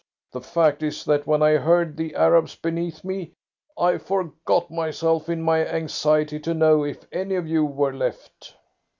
The 0.31 0.41
fact 0.41 0.81
is 0.81 1.05
that, 1.05 1.27
when 1.27 1.43
I 1.43 1.57
heard 1.57 1.95
the 1.95 2.15
Arabs 2.15 2.55
beneath 2.55 3.03
me, 3.03 3.33
I 3.77 3.99
forgot 3.99 4.71
myself 4.71 5.29
in 5.29 5.43
my 5.43 5.63
anxiety 5.63 6.39
to 6.39 6.55
know 6.55 6.83
if 6.83 7.05
any 7.11 7.35
of 7.35 7.47
you 7.47 7.63
were 7.63 7.93
left." 7.93 8.55